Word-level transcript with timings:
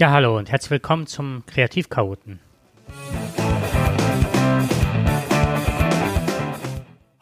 Ja, 0.00 0.12
hallo 0.12 0.38
und 0.38 0.50
herzlich 0.50 0.70
willkommen 0.70 1.06
zum 1.06 1.44
Kreativchaoten. 1.44 2.40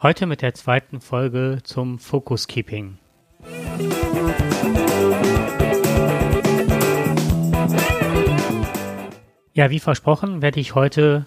Heute 0.01 0.25
mit 0.25 0.41
der 0.41 0.53
zweiten 0.53 1.01
Folge 1.01 1.59
zum 1.63 1.99
Focus 1.99 2.47
Keeping. 2.47 2.97
Ja, 9.51 9.69
wie 9.69 9.79
versprochen 9.79 10.41
werde 10.41 10.61
ich 10.61 10.73
heute 10.73 11.25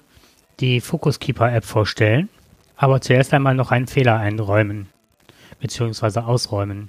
die 0.59 0.81
Focus 0.81 1.21
Keeper 1.21 1.53
App 1.53 1.67
vorstellen, 1.67 2.31
aber 2.77 3.03
zuerst 3.03 3.35
einmal 3.35 3.55
noch 3.55 3.73
einen 3.73 3.89
Fehler 3.89 4.17
einräumen 4.17 4.89
bzw. 5.61 6.21
ausräumen. 6.21 6.89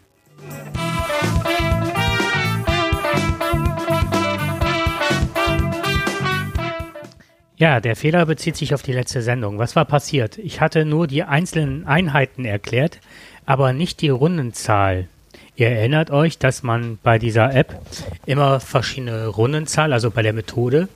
Ja, 7.64 7.80
der 7.80 7.96
Fehler 7.96 8.26
bezieht 8.26 8.58
sich 8.58 8.74
auf 8.74 8.82
die 8.82 8.92
letzte 8.92 9.22
Sendung. 9.22 9.58
Was 9.58 9.78
war 9.78 9.86
passiert? 9.86 10.38
Ich 10.38 10.60
hatte 10.60 10.84
nur 10.84 11.08
die 11.08 11.24
einzelnen 11.24 11.88
Einheiten 11.88 12.44
erklärt, 12.44 13.00
aber 13.46 13.72
nicht 13.72 14.02
die 14.02 14.10
Rundenzahl. 14.10 15.08
Ihr 15.56 15.70
erinnert 15.70 16.12
euch, 16.12 16.38
dass 16.38 16.62
man 16.62 17.00
bei 17.02 17.20
dieser 17.20 17.56
App 17.56 17.82
immer 18.26 18.60
verschiedene 18.60 19.28
Rundenzahl, 19.28 19.94
also 19.94 20.12
bei 20.12 20.22
der 20.22 20.34
Methode, 20.34 20.90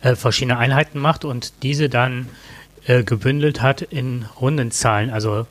äh, 0.00 0.14
verschiedene 0.14 0.56
Einheiten 0.56 0.98
macht 0.98 1.26
und 1.26 1.62
diese 1.62 1.90
dann 1.90 2.30
äh, 2.86 3.02
gebündelt 3.02 3.60
hat 3.60 3.82
in 3.82 4.24
Rundenzahlen. 4.40 5.10
Also 5.10 5.46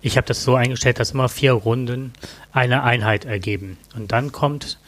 ich 0.00 0.16
habe 0.16 0.26
das 0.26 0.42
so 0.42 0.54
eingestellt, 0.54 1.00
dass 1.00 1.10
immer 1.10 1.28
vier 1.28 1.52
Runden 1.52 2.14
eine 2.50 2.82
Einheit 2.82 3.26
ergeben. 3.26 3.76
Und 3.94 4.10
dann 4.10 4.32
kommt 4.32 4.78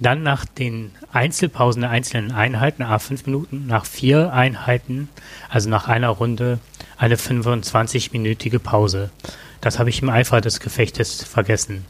dann 0.00 0.22
nach 0.22 0.44
den 0.46 0.92
Einzelpausen 1.12 1.82
der 1.82 1.90
einzelnen 1.90 2.32
Einheiten, 2.32 2.82
a 2.82 2.98
fünf 2.98 3.26
Minuten, 3.26 3.66
nach 3.66 3.84
vier 3.84 4.32
Einheiten, 4.32 5.08
also 5.48 5.68
nach 5.68 5.88
einer 5.88 6.08
Runde, 6.08 6.58
eine 6.96 7.16
25-minütige 7.16 8.58
Pause. 8.58 9.10
Das 9.60 9.78
habe 9.78 9.90
ich 9.90 10.02
im 10.02 10.08
Eifer 10.08 10.40
des 10.40 10.60
Gefechtes 10.60 11.22
vergessen. 11.22 11.84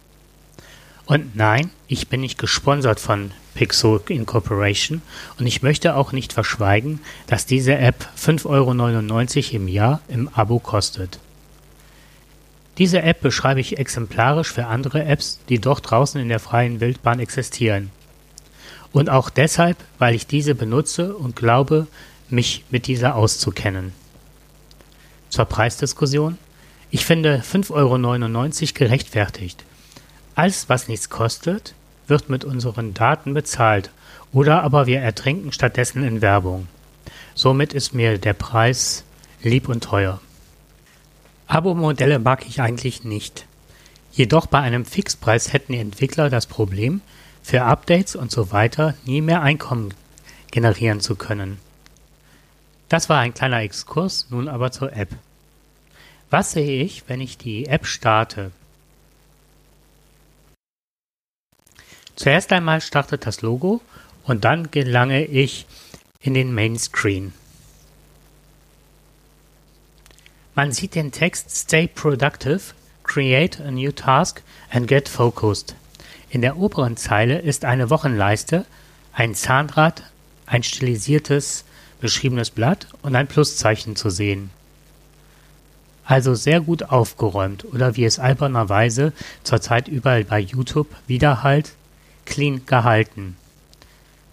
Und 1.07 1.37
nein, 1.37 1.71
ich 1.87 2.09
bin 2.09 2.21
nicht 2.21 2.39
gesponsert 2.39 2.99
von 2.99 3.31
Pixel 3.55 4.01
Incorporation 4.09 5.03
und 5.39 5.47
ich 5.47 5.63
möchte 5.63 5.97
auch 5.97 6.13
nicht 6.13 6.33
verschweigen, 6.33 7.01
dass 7.27 7.47
diese 7.47 7.77
App 7.77 8.09
5,99 8.19 8.47
Euro 8.47 9.57
im 9.57 9.69
Jahr 9.69 10.01
im 10.09 10.29
Abo 10.29 10.59
kostet. 10.59 11.21
Diese 12.79 13.03
App 13.03 13.21
beschreibe 13.21 13.61
ich 13.61 13.79
exemplarisch 13.79 14.51
für 14.51 14.67
andere 14.67 15.05
Apps, 15.05 15.39
die 15.49 15.61
doch 15.61 15.79
draußen 15.79 16.21
in 16.21 16.29
der 16.29 16.41
freien 16.41 16.81
Wildbahn 16.81 17.21
existieren. 17.21 17.91
Und 18.91 19.11
auch 19.11 19.31
deshalb, 19.31 19.77
weil 19.99 20.15
ich 20.15 20.27
diese 20.27 20.55
benutze 20.55 21.15
und 21.15 21.37
glaube, 21.37 21.87
mich 22.35 22.65
mit 22.71 22.87
dieser 22.87 23.17
auszukennen. 23.17 23.93
Zur 25.31 25.45
Preisdiskussion. 25.47 26.39
Ich 26.91 27.05
finde 27.05 27.41
5,99 27.41 27.73
Euro 27.73 28.73
gerechtfertigt. 28.75 29.65
Alles, 30.35 30.69
was 30.69 30.89
nichts 30.89 31.11
kostet, 31.11 31.75
wird 32.07 32.29
mit 32.29 32.45
unseren 32.45 32.95
Daten 32.95 33.35
bezahlt 33.35 33.91
oder 34.33 34.63
aber 34.63 34.87
wir 34.87 35.01
ertrinken 35.01 35.53
stattdessen 35.53 36.03
in 36.05 36.21
Werbung. 36.21 36.69
Somit 37.35 37.73
ist 37.73 37.95
mir 37.95 38.19
der 38.19 38.33
Preis 38.35 39.05
lieb 39.43 39.69
und 39.69 39.85
teuer. 39.85 40.21
Abo-Modelle 41.47 42.19
mag 42.19 42.47
ich 42.47 42.61
eigentlich 42.61 43.05
nicht. 43.05 43.47
Jedoch 44.13 44.47
bei 44.47 44.61
einem 44.61 44.85
Fixpreis 44.85 45.53
hätten 45.53 45.73
die 45.73 45.79
Entwickler 45.79 46.31
das 46.31 46.47
Problem, 46.47 47.01
für 47.43 47.63
Updates 47.63 48.17
und 48.17 48.31
so 48.31 48.53
weiter 48.53 48.95
nie 49.05 49.21
mehr 49.21 49.43
Einkommen 49.43 49.93
generieren 50.51 51.01
zu 51.01 51.15
können. 51.15 51.59
Das 52.95 53.09
war 53.09 53.19
ein 53.19 53.35
kleiner 53.35 53.61
Exkurs, 53.61 54.29
nun 54.31 54.47
aber 54.47 54.71
zur 54.71 54.93
App. 54.93 55.09
Was 56.31 56.53
sehe 56.53 56.81
ich, 56.81 57.03
wenn 57.09 57.21
ich 57.21 57.37
die 57.37 57.67
App 57.67 57.87
starte? 57.87 58.53
Zuerst 62.15 62.53
einmal 62.53 62.81
startet 62.81 63.27
das 63.27 63.43
Logo 63.43 63.81
und 64.23 64.45
dann 64.45 64.71
gelange 64.71 65.25
ich 65.25 65.67
in 66.21 66.35
den 66.35 66.55
Mainscreen. 66.55 67.35
Man 70.55 70.71
sieht 70.71 70.95
den 70.95 71.11
Text 71.11 71.51
Stay 71.51 71.89
productive, 71.89 72.75
create 73.03 73.61
a 73.61 73.73
new 73.73 73.91
task 73.91 74.41
and 74.71 74.87
get 74.87 75.09
focused. 75.09 75.75
In 76.31 76.43
der 76.43 76.59
oberen 76.59 76.97
Zeile 76.97 77.41
ist 77.41 77.65
eine 77.65 77.91
Wochenleiste, 77.91 78.65
ein 79.13 79.35
Zahnrad, 79.35 80.05
ein 80.47 80.63
stilisiertes 80.63 81.65
beschriebenes 82.05 82.51
Blatt 82.51 82.87
und 83.01 83.17
ein 83.17 83.27
Pluszeichen 83.27 83.97
zu 83.97 84.11
sehen. 84.11 84.51
Also 86.05 86.35
sehr 86.35 86.61
gut 86.61 86.83
aufgeräumt 86.83 87.65
oder 87.65 87.97
wie 87.97 88.05
es 88.05 88.19
albernerweise 88.19 89.15
zurzeit 89.43 89.89
überall 89.89 90.25
bei 90.25 90.39
YouTube 90.39 90.89
widerhallt, 91.07 91.73
clean 92.27 92.67
gehalten. 92.67 93.39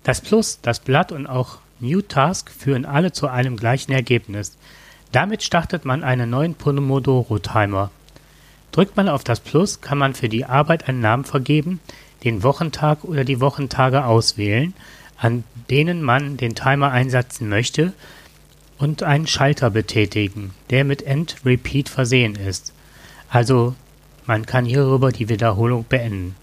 Das 0.04 0.20
Plus, 0.20 0.60
das 0.62 0.82
Blatt 0.82 1.14
und 1.14 1.28
auch 1.28 1.60
New 1.80 2.02
Task 2.02 2.52
führen 2.52 2.84
alle 2.84 3.14
zu 3.14 3.30
einem 3.30 3.56
gleichen 3.56 3.94
Ergebnis. 3.94 4.58
Damit 5.14 5.42
startet 5.42 5.86
man 5.86 6.04
einen 6.04 6.30
neuen 6.30 6.56
Pomodoro-Timer. 6.56 7.90
Drückt 8.74 8.98
man 8.98 9.08
auf 9.08 9.24
das 9.24 9.40
Plus, 9.40 9.80
kann 9.80 9.98
man 9.98 10.14
für 10.14 10.28
die 10.28 10.44
Arbeit 10.44 10.90
einen 10.90 11.00
Namen 11.00 11.24
vergeben, 11.24 11.80
den 12.26 12.44
Wochentag 12.44 13.06
oder 13.06 13.24
die 13.24 13.40
Wochentage 13.40 14.04
auswählen 14.04 14.74
an 15.22 15.44
denen 15.70 16.02
man 16.02 16.36
den 16.36 16.56
Timer 16.56 16.92
einsetzen 16.92 17.48
möchte, 17.48 17.94
und 18.80 19.04
einen 19.04 19.28
Schalter 19.28 19.70
betätigen, 19.70 20.56
der 20.72 20.84
mit 20.84 21.04
End 21.04 21.36
Repeat 21.46 21.88
versehen 21.88 22.36
ist. 22.36 22.74
Also 23.30 23.76
man 24.26 24.48
kann 24.48 24.66
hierüber 24.66 25.12
die 25.12 25.30
Wiederholung 25.30 25.86
beenden. 25.88 26.36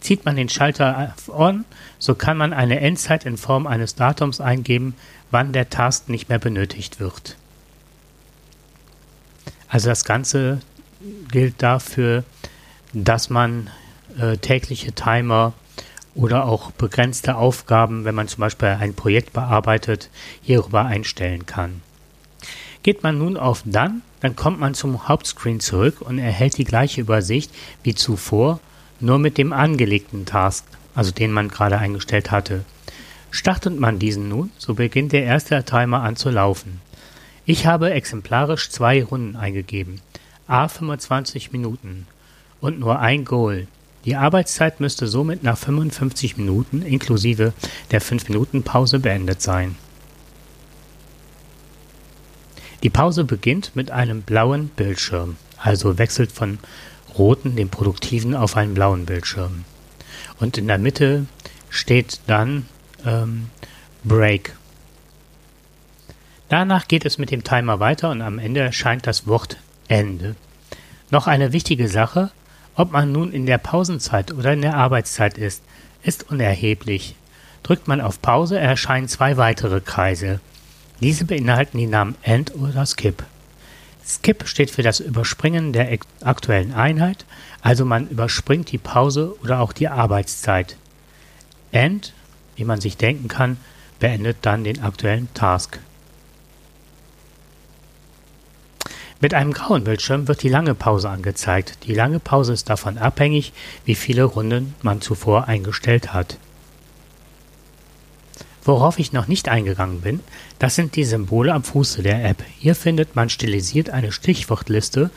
Zieht 0.00 0.26
man 0.26 0.36
den 0.36 0.50
Schalter 0.50 1.14
on, 1.28 1.64
so 1.98 2.14
kann 2.14 2.36
man 2.36 2.52
eine 2.52 2.80
Endzeit 2.80 3.24
in 3.24 3.38
Form 3.38 3.66
eines 3.66 3.94
Datums 3.94 4.42
eingeben, 4.42 4.94
wann 5.30 5.54
der 5.54 5.70
Task 5.70 6.10
nicht 6.10 6.28
mehr 6.28 6.38
benötigt 6.38 7.00
wird. 7.00 7.38
Also 9.66 9.88
das 9.88 10.04
Ganze 10.04 10.60
gilt 11.32 11.62
dafür, 11.62 12.24
dass 12.92 13.30
man 13.30 13.70
äh, 14.18 14.36
tägliche 14.36 14.92
Timer 14.92 15.54
oder 16.16 16.46
auch 16.46 16.70
begrenzte 16.72 17.36
Aufgaben, 17.36 18.04
wenn 18.04 18.14
man 18.14 18.26
zum 18.26 18.40
Beispiel 18.40 18.68
ein 18.68 18.94
Projekt 18.94 19.32
bearbeitet, 19.32 20.10
hierüber 20.42 20.86
einstellen 20.86 21.46
kann. 21.46 21.82
Geht 22.82 23.02
man 23.02 23.18
nun 23.18 23.36
auf 23.36 23.62
Dann, 23.64 24.02
dann 24.20 24.34
kommt 24.34 24.58
man 24.58 24.74
zum 24.74 25.08
Hauptscreen 25.08 25.60
zurück 25.60 26.00
und 26.00 26.18
erhält 26.18 26.56
die 26.56 26.64
gleiche 26.64 27.02
Übersicht 27.02 27.52
wie 27.82 27.94
zuvor, 27.94 28.60
nur 28.98 29.18
mit 29.18 29.36
dem 29.36 29.52
angelegten 29.52 30.24
Task, 30.24 30.64
also 30.94 31.10
den 31.10 31.32
man 31.32 31.48
gerade 31.48 31.78
eingestellt 31.78 32.30
hatte. 32.30 32.64
Startet 33.30 33.78
man 33.78 33.98
diesen 33.98 34.28
nun, 34.28 34.50
so 34.56 34.74
beginnt 34.74 35.12
der 35.12 35.24
erste 35.24 35.62
Timer 35.64 36.02
an 36.02 36.16
zu 36.16 36.30
laufen. 36.30 36.80
Ich 37.44 37.66
habe 37.66 37.92
exemplarisch 37.92 38.70
zwei 38.70 39.04
Runden 39.04 39.36
eingegeben, 39.36 40.00
a 40.48 40.68
25 40.68 41.52
Minuten 41.52 42.06
und 42.60 42.78
nur 42.78 43.00
ein 43.00 43.24
Goal. 43.24 43.66
Die 44.06 44.14
Arbeitszeit 44.14 44.78
müsste 44.78 45.08
somit 45.08 45.42
nach 45.42 45.58
55 45.58 46.36
Minuten 46.36 46.82
inklusive 46.82 47.52
der 47.90 48.00
5 48.00 48.28
Minuten 48.28 48.62
Pause 48.62 49.00
beendet 49.00 49.42
sein. 49.42 49.74
Die 52.84 52.90
Pause 52.90 53.24
beginnt 53.24 53.74
mit 53.74 53.90
einem 53.90 54.22
blauen 54.22 54.68
Bildschirm, 54.68 55.36
also 55.56 55.98
wechselt 55.98 56.30
von 56.30 56.60
roten, 57.18 57.56
dem 57.56 57.68
produktiven, 57.68 58.36
auf 58.36 58.56
einen 58.56 58.74
blauen 58.74 59.06
Bildschirm. 59.06 59.64
Und 60.38 60.56
in 60.56 60.68
der 60.68 60.78
Mitte 60.78 61.26
steht 61.68 62.20
dann 62.28 62.66
ähm, 63.04 63.50
Break. 64.04 64.54
Danach 66.48 66.86
geht 66.86 67.04
es 67.04 67.18
mit 67.18 67.32
dem 67.32 67.42
Timer 67.42 67.80
weiter 67.80 68.10
und 68.10 68.22
am 68.22 68.38
Ende 68.38 68.60
erscheint 68.60 69.08
das 69.08 69.26
Wort 69.26 69.56
Ende. 69.88 70.36
Noch 71.10 71.26
eine 71.26 71.52
wichtige 71.52 71.88
Sache, 71.88 72.30
ob 72.76 72.92
man 72.92 73.10
nun 73.10 73.32
in 73.32 73.46
der 73.46 73.58
Pausenzeit 73.58 74.32
oder 74.32 74.52
in 74.52 74.62
der 74.62 74.76
Arbeitszeit 74.76 75.38
ist, 75.38 75.62
ist 76.02 76.30
unerheblich. 76.30 77.16
Drückt 77.62 77.88
man 77.88 78.00
auf 78.00 78.22
Pause, 78.22 78.58
erscheinen 78.58 79.08
zwei 79.08 79.36
weitere 79.36 79.80
Kreise. 79.80 80.40
Diese 81.00 81.24
beinhalten 81.24 81.78
die 81.78 81.86
Namen 81.86 82.14
End 82.22 82.54
oder 82.54 82.86
Skip. 82.86 83.24
Skip 84.06 84.46
steht 84.46 84.70
für 84.70 84.82
das 84.82 85.00
Überspringen 85.00 85.72
der 85.72 85.98
aktuellen 86.22 86.72
Einheit, 86.72 87.24
also 87.60 87.84
man 87.84 88.08
überspringt 88.08 88.70
die 88.70 88.78
Pause 88.78 89.34
oder 89.42 89.60
auch 89.60 89.72
die 89.72 89.88
Arbeitszeit. 89.88 90.76
End, 91.72 92.12
wie 92.54 92.64
man 92.64 92.80
sich 92.80 92.96
denken 92.96 93.26
kann, 93.26 93.56
beendet 93.98 94.38
dann 94.42 94.62
den 94.62 94.80
aktuellen 94.80 95.28
Task. 95.34 95.80
Mit 99.18 99.32
einem 99.32 99.54
grauen 99.54 99.84
Bildschirm 99.84 100.28
wird 100.28 100.42
die 100.42 100.50
lange 100.50 100.74
Pause 100.74 101.08
angezeigt. 101.08 101.78
Die 101.84 101.94
lange 101.94 102.18
Pause 102.18 102.52
ist 102.52 102.68
davon 102.68 102.98
abhängig, 102.98 103.54
wie 103.86 103.94
viele 103.94 104.24
Runden 104.24 104.74
man 104.82 105.00
zuvor 105.00 105.48
eingestellt 105.48 106.12
hat. 106.12 106.36
Worauf 108.62 108.98
ich 108.98 109.12
noch 109.12 109.26
nicht 109.26 109.48
eingegangen 109.48 110.02
bin, 110.02 110.20
das 110.58 110.74
sind 110.74 110.96
die 110.96 111.04
Symbole 111.04 111.54
am 111.54 111.62
Fuße 111.62 112.02
der 112.02 112.24
App. 112.28 112.44
Hier 112.58 112.74
findet 112.74 113.16
man 113.16 113.30
stilisiert 113.30 113.88
eine 113.88 114.12
Stichwortliste 114.12 115.10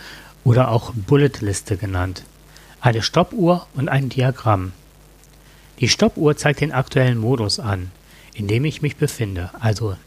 oder 0.45 0.69
auch 0.69 0.93
Bulletliste 0.93 1.75
genannt, 1.75 2.23
eine 2.79 3.01
Stoppuhr 3.01 3.67
und 3.73 3.89
ein 3.89 4.07
Diagramm. 4.07 4.71
Die 5.79 5.89
Stoppuhr 5.89 6.37
zeigt 6.37 6.61
den 6.61 6.71
aktuellen 6.71 7.17
Modus 7.17 7.59
an, 7.59 7.91
in 8.33 8.47
dem 8.47 8.63
ich 8.63 8.81
mich 8.81 8.95
befinde, 8.95 9.49
also 9.59 9.97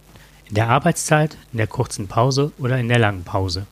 in 0.49 0.55
der 0.55 0.69
Arbeitszeit, 0.71 1.37
in 1.53 1.59
der 1.59 1.67
kurzen 1.67 2.09
Pause 2.09 2.53
oder 2.59 2.79
in 2.79 2.89
der 2.89 2.99
langen 2.99 3.25
Pause. 3.25 3.67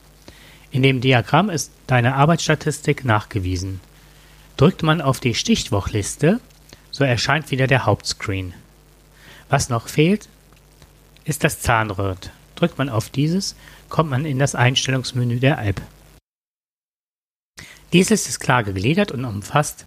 In 0.71 0.83
dem 0.83 1.01
Diagramm 1.01 1.49
ist 1.49 1.71
deine 1.85 2.15
Arbeitsstatistik 2.15 3.03
nachgewiesen. 3.03 3.81
Drückt 4.55 4.83
man 4.83 5.01
auf 5.01 5.19
die 5.19 5.35
Stichwochliste, 5.35 6.39
so 6.91 7.03
erscheint 7.03 7.51
wieder 7.51 7.67
der 7.67 7.85
Hauptscreen. 7.85 8.53
Was 9.49 9.67
noch 9.67 9.89
fehlt, 9.89 10.29
ist 11.25 11.43
das 11.43 11.59
Zahnrad. 11.59 12.31
Drückt 12.55 12.77
man 12.77 12.89
auf 12.89 13.09
dieses, 13.09 13.55
kommt 13.89 14.09
man 14.09 14.23
in 14.23 14.39
das 14.39 14.55
Einstellungsmenü 14.55 15.39
der 15.39 15.59
App. 15.61 15.81
Dieses 17.91 18.29
ist 18.29 18.39
klar 18.39 18.63
gegliedert 18.63 19.11
und 19.11 19.25
umfasst 19.25 19.85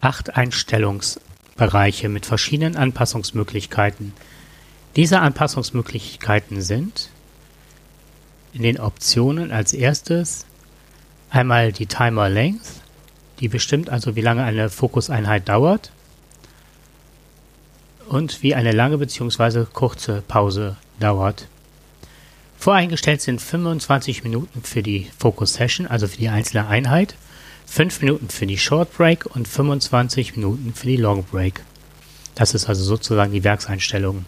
acht 0.00 0.36
Einstellungsbereiche 0.36 2.08
mit 2.08 2.26
verschiedenen 2.26 2.76
Anpassungsmöglichkeiten. 2.76 4.12
Diese 4.96 5.20
Anpassungsmöglichkeiten 5.20 6.60
sind 6.60 7.10
in 8.54 8.62
den 8.62 8.80
Optionen 8.80 9.50
als 9.50 9.72
erstes 9.72 10.46
einmal 11.28 11.72
die 11.72 11.86
Timer 11.86 12.28
Length, 12.28 12.80
die 13.40 13.48
bestimmt 13.48 13.90
also 13.90 14.16
wie 14.16 14.20
lange 14.20 14.44
eine 14.44 14.70
Fokuseinheit 14.70 15.48
dauert 15.48 15.90
und 18.08 18.42
wie 18.42 18.54
eine 18.54 18.72
lange 18.72 18.98
bzw. 18.98 19.64
kurze 19.72 20.22
Pause 20.26 20.76
dauert. 21.00 21.48
Voreingestellt 22.56 23.20
sind 23.20 23.42
25 23.42 24.24
Minuten 24.24 24.62
für 24.62 24.82
die 24.82 25.10
Focus 25.18 25.54
Session, 25.54 25.86
also 25.86 26.06
für 26.06 26.16
die 26.16 26.28
einzelne 26.28 26.66
Einheit, 26.68 27.16
5 27.66 28.00
Minuten 28.00 28.28
für 28.28 28.46
die 28.46 28.56
Short 28.56 28.96
Break 28.96 29.26
und 29.34 29.48
25 29.48 30.36
Minuten 30.36 30.72
für 30.74 30.86
die 30.86 30.96
Long 30.96 31.24
Break. 31.24 31.62
Das 32.34 32.54
ist 32.54 32.68
also 32.68 32.84
sozusagen 32.84 33.32
die 33.32 33.44
Werkseinstellung. 33.44 34.24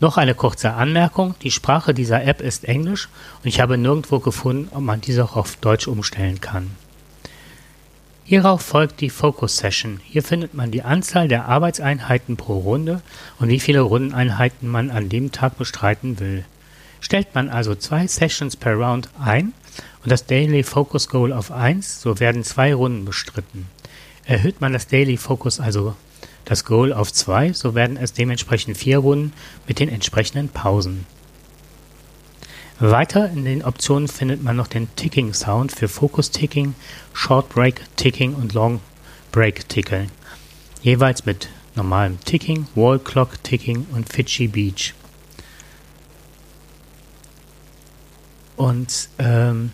Noch 0.00 0.16
eine 0.16 0.34
kurze 0.34 0.74
Anmerkung. 0.74 1.34
Die 1.42 1.50
Sprache 1.50 1.94
dieser 1.94 2.24
App 2.24 2.40
ist 2.40 2.64
Englisch 2.64 3.08
und 3.42 3.48
ich 3.48 3.60
habe 3.60 3.78
nirgendwo 3.78 4.18
gefunden, 4.18 4.68
ob 4.72 4.82
man 4.82 5.00
diese 5.00 5.24
auch 5.24 5.36
auf 5.36 5.56
Deutsch 5.56 5.86
umstellen 5.86 6.40
kann. 6.40 6.72
Hierauf 8.26 8.62
folgt 8.62 9.02
die 9.02 9.10
Focus 9.10 9.58
Session. 9.58 10.00
Hier 10.02 10.22
findet 10.22 10.54
man 10.54 10.70
die 10.70 10.82
Anzahl 10.82 11.28
der 11.28 11.44
Arbeitseinheiten 11.44 12.36
pro 12.36 12.58
Runde 12.58 13.02
und 13.38 13.48
wie 13.48 13.60
viele 13.60 13.82
Rundeneinheiten 13.82 14.66
man 14.68 14.90
an 14.90 15.10
dem 15.10 15.30
Tag 15.30 15.58
bestreiten 15.58 16.18
will. 16.18 16.44
Stellt 17.00 17.34
man 17.34 17.50
also 17.50 17.74
zwei 17.74 18.06
Sessions 18.06 18.56
per 18.56 18.74
Round 18.74 19.10
ein 19.22 19.52
und 20.02 20.10
das 20.10 20.24
Daily 20.24 20.62
Focus 20.62 21.08
Goal 21.10 21.34
auf 21.34 21.52
1, 21.52 22.00
so 22.00 22.18
werden 22.18 22.44
zwei 22.44 22.74
Runden 22.74 23.04
bestritten. 23.04 23.66
Erhöht 24.24 24.60
man 24.60 24.72
das 24.72 24.86
Daily 24.86 25.18
Focus 25.18 25.60
also 25.60 25.94
das 26.44 26.64
Goal 26.64 26.92
auf 26.92 27.12
2, 27.12 27.52
so 27.52 27.74
werden 27.74 27.96
es 27.96 28.12
dementsprechend 28.12 28.76
vier 28.76 28.98
Runden 28.98 29.32
mit 29.66 29.78
den 29.78 29.88
entsprechenden 29.88 30.48
Pausen. 30.48 31.06
Weiter 32.80 33.30
in 33.30 33.44
den 33.44 33.64
Optionen 33.64 34.08
findet 34.08 34.42
man 34.42 34.56
noch 34.56 34.66
den 34.66 34.94
Ticking 34.96 35.32
Sound 35.32 35.72
für 35.72 35.88
Focus 35.88 36.30
Ticking, 36.30 36.74
Short 37.12 37.48
Break 37.48 37.82
Ticking 37.96 38.34
und 38.34 38.52
Long 38.52 38.80
Break 39.30 39.68
Ticking. 39.68 40.10
Jeweils 40.82 41.24
mit 41.24 41.48
normalem 41.76 42.18
Ticking, 42.24 42.66
Wall 42.74 42.98
Clock 42.98 43.42
Ticking 43.42 43.86
und 43.92 44.12
Fidji 44.12 44.48
Beach. 44.48 44.92
Und 48.56 49.08
ähm, 49.18 49.72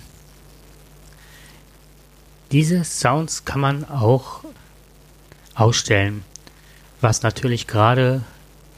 diese 2.52 2.84
Sounds 2.84 3.44
kann 3.44 3.60
man 3.60 3.84
auch 3.84 4.44
ausstellen 5.54 6.24
was 7.00 7.22
natürlich 7.22 7.66
gerade, 7.66 8.22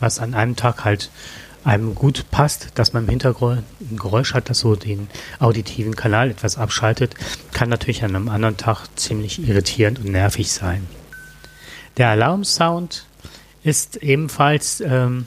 was 0.00 0.18
an 0.18 0.34
einem 0.34 0.56
Tag 0.56 0.84
halt 0.84 1.10
einem 1.64 1.94
gut 1.94 2.24
passt, 2.30 2.70
dass 2.74 2.92
man 2.92 3.04
im 3.04 3.10
Hintergrund 3.10 3.62
ein 3.80 3.96
Geräusch 3.96 4.34
hat, 4.34 4.50
das 4.50 4.58
so 4.58 4.74
den 4.74 5.08
auditiven 5.38 5.94
Kanal 5.94 6.30
etwas 6.30 6.58
abschaltet, 6.58 7.14
kann 7.52 7.68
natürlich 7.68 8.02
an 8.04 8.16
einem 8.16 8.28
anderen 8.28 8.56
Tag 8.56 8.86
ziemlich 8.96 9.46
irritierend 9.46 10.00
und 10.00 10.10
nervig 10.10 10.50
sein. 10.50 10.86
Der 11.98 12.08
Alarmsound 12.08 13.06
ist 13.62 13.96
ebenfalls 13.96 14.80
ähm, 14.80 15.26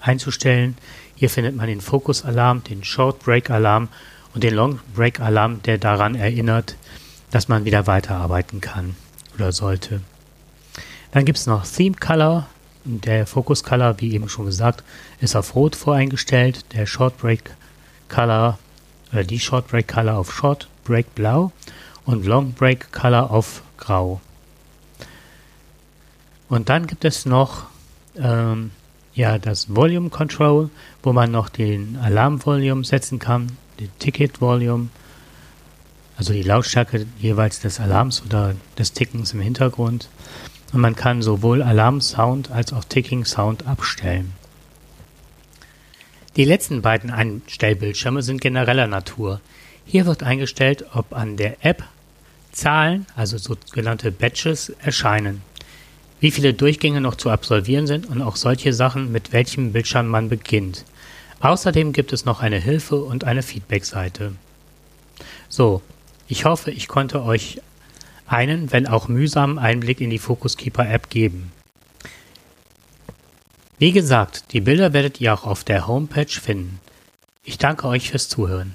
einzustellen. 0.00 0.76
Hier 1.14 1.30
findet 1.30 1.54
man 1.54 1.66
den 1.66 1.80
Fokus-Alarm, 1.80 2.64
den 2.64 2.82
Short 2.82 3.20
Break-Alarm 3.20 3.88
und 4.34 4.42
den 4.42 4.54
Long 4.54 4.80
Break-Alarm, 4.94 5.62
der 5.62 5.78
daran 5.78 6.14
erinnert, 6.14 6.76
dass 7.30 7.48
man 7.48 7.64
wieder 7.64 7.86
weiterarbeiten 7.86 8.60
kann 8.60 8.96
oder 9.36 9.52
sollte. 9.52 10.00
Dann 11.12 11.24
gibt 11.24 11.38
es 11.38 11.46
noch 11.46 11.66
Theme 11.66 11.96
Color. 11.96 12.46
Der 12.84 13.26
Focus 13.26 13.62
Color, 13.62 14.00
wie 14.00 14.14
eben 14.14 14.28
schon 14.28 14.46
gesagt, 14.46 14.84
ist 15.20 15.36
auf 15.36 15.54
Rot 15.54 15.76
voreingestellt. 15.76 16.64
Der 16.72 16.86
Short 16.86 17.18
Break 17.18 17.50
Color, 18.08 18.58
äh, 19.12 19.24
die 19.24 19.40
Short 19.40 19.68
Break 19.68 19.88
Color 19.88 20.16
auf 20.16 20.32
Short 20.32 20.68
Break 20.84 21.14
Blau 21.14 21.52
und 22.04 22.24
Long 22.24 22.52
Break 22.52 22.92
Color 22.92 23.30
auf 23.30 23.62
Grau. 23.76 24.20
Und 26.48 26.68
dann 26.68 26.86
gibt 26.86 27.04
es 27.04 27.26
noch 27.26 27.66
ähm, 28.16 28.70
ja, 29.14 29.38
das 29.38 29.74
Volume 29.74 30.10
Control, 30.10 30.70
wo 31.02 31.12
man 31.12 31.30
noch 31.30 31.48
den 31.48 31.96
Alarm 31.96 32.44
Volume 32.44 32.84
setzen 32.84 33.18
kann, 33.18 33.56
den 33.78 33.90
Ticket 33.98 34.40
Volume, 34.40 34.88
also 36.16 36.32
die 36.32 36.42
Lautstärke 36.42 37.06
jeweils 37.18 37.60
des 37.60 37.80
Alarms 37.80 38.22
oder 38.24 38.54
des 38.78 38.92
Tickens 38.92 39.32
im 39.32 39.40
Hintergrund 39.40 40.08
und 40.72 40.80
man 40.80 40.96
kann 40.96 41.22
sowohl 41.22 41.62
Alarmsound 41.62 42.50
als 42.50 42.72
auch 42.72 42.84
Ticking 42.84 43.24
Sound 43.24 43.66
abstellen. 43.66 44.32
Die 46.36 46.44
letzten 46.44 46.80
beiden 46.80 47.10
Einstellbildschirme 47.10 48.22
sind 48.22 48.40
genereller 48.40 48.86
Natur. 48.86 49.40
Hier 49.84 50.06
wird 50.06 50.22
eingestellt, 50.22 50.84
ob 50.94 51.12
an 51.12 51.36
der 51.36 51.64
App 51.64 51.84
Zahlen, 52.52 53.06
also 53.16 53.38
sogenannte 53.38 54.10
Batches, 54.10 54.70
erscheinen, 54.80 55.42
wie 56.20 56.30
viele 56.30 56.54
Durchgänge 56.54 57.00
noch 57.00 57.14
zu 57.14 57.30
absolvieren 57.30 57.86
sind 57.86 58.06
und 58.06 58.22
auch 58.22 58.36
solche 58.36 58.72
Sachen, 58.72 59.12
mit 59.12 59.32
welchem 59.32 59.72
Bildschirm 59.72 60.08
man 60.08 60.28
beginnt. 60.28 60.84
Außerdem 61.40 61.92
gibt 61.92 62.12
es 62.12 62.24
noch 62.24 62.40
eine 62.40 62.58
Hilfe 62.58 62.96
und 62.96 63.24
eine 63.24 63.42
Feedback-Seite. 63.42 64.32
So, 65.48 65.82
ich 66.28 66.44
hoffe, 66.44 66.70
ich 66.70 66.86
konnte 66.86 67.22
euch 67.22 67.60
einen, 68.30 68.72
wenn 68.72 68.86
auch 68.86 69.08
mühsamen 69.08 69.58
Einblick 69.58 70.00
in 70.00 70.10
die 70.10 70.18
Focus 70.18 70.56
Keeper 70.56 70.88
App 70.88 71.10
geben. 71.10 71.52
Wie 73.78 73.92
gesagt, 73.92 74.52
die 74.52 74.60
Bilder 74.60 74.92
werdet 74.92 75.20
ihr 75.20 75.32
auch 75.34 75.44
auf 75.44 75.64
der 75.64 75.86
Homepage 75.86 76.26
finden. 76.26 76.80
Ich 77.44 77.58
danke 77.58 77.88
euch 77.88 78.10
fürs 78.10 78.28
Zuhören. 78.28 78.74